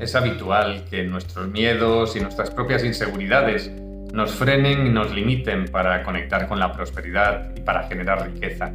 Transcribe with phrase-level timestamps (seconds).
[0.00, 3.70] Es habitual que nuestros miedos y nuestras propias inseguridades
[4.14, 8.72] nos frenen y nos limiten para conectar con la prosperidad y para generar riqueza.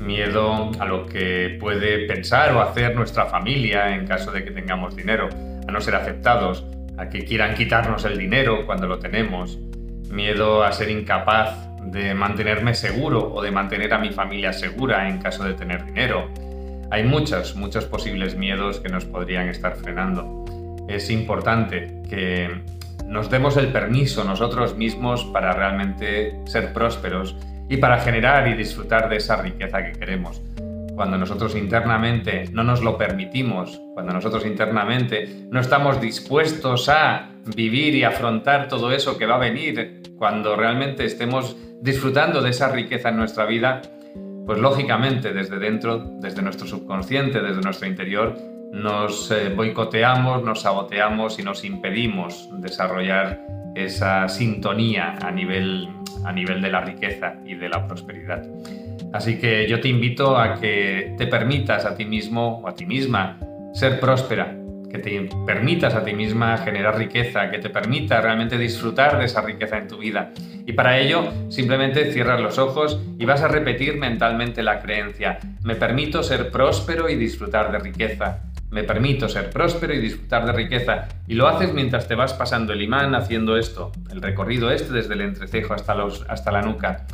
[0.00, 4.96] Miedo a lo que puede pensar o hacer nuestra familia en caso de que tengamos
[4.96, 5.28] dinero,
[5.68, 6.64] a no ser aceptados,
[6.96, 9.58] a que quieran quitarnos el dinero cuando lo tenemos.
[10.10, 15.18] Miedo a ser incapaz de mantenerme seguro o de mantener a mi familia segura en
[15.18, 16.30] caso de tener dinero.
[16.90, 20.44] Hay muchos, muchos posibles miedos que nos podrían estar frenando.
[20.88, 22.62] Es importante que
[23.06, 27.36] nos demos el permiso nosotros mismos para realmente ser prósperos
[27.68, 30.40] y para generar y disfrutar de esa riqueza que queremos.
[30.94, 37.94] Cuando nosotros internamente no nos lo permitimos, cuando nosotros internamente no estamos dispuestos a vivir
[37.94, 43.10] y afrontar todo eso que va a venir, cuando realmente estemos disfrutando de esa riqueza
[43.10, 43.82] en nuestra vida,
[44.48, 48.34] pues lógicamente desde dentro, desde nuestro subconsciente, desde nuestro interior,
[48.72, 53.42] nos eh, boicoteamos, nos saboteamos y nos impedimos desarrollar
[53.74, 55.90] esa sintonía a nivel,
[56.24, 58.42] a nivel de la riqueza y de la prosperidad.
[59.12, 62.86] Así que yo te invito a que te permitas a ti mismo o a ti
[62.86, 63.38] misma
[63.74, 64.56] ser próspera,
[64.90, 69.42] que te permitas a ti misma generar riqueza, que te permita realmente disfrutar de esa
[69.42, 70.30] riqueza en tu vida.
[70.66, 75.74] Y para ello simplemente cierras los ojos y vas a repetir mentalmente la creencia, me
[75.74, 78.40] permito ser próspero y disfrutar de riqueza.
[78.70, 81.08] Me permito ser próspero y disfrutar de riqueza.
[81.26, 85.14] Y lo haces mientras te vas pasando el imán haciendo esto, el recorrido este desde
[85.14, 85.96] el entrecejo hasta,
[86.28, 87.06] hasta la nuca.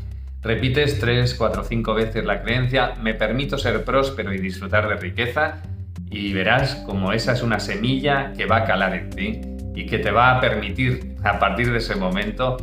[0.43, 5.63] Repites tres, cuatro, cinco veces la creencia, me permito ser próspero y disfrutar de riqueza
[6.11, 9.41] y verás como esa es una semilla que va a calar en ti
[9.75, 12.57] y que te va a permitir a partir de ese momento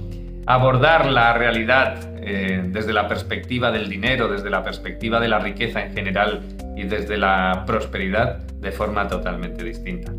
[0.46, 5.84] abordar la realidad eh, desde la perspectiva del dinero, desde la perspectiva de la riqueza
[5.84, 6.42] en general
[6.76, 10.12] y desde la prosperidad de forma totalmente distinta.